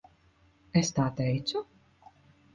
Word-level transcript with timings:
Es 0.81 0.89
tā 1.01 1.05
teicu? 1.21 1.63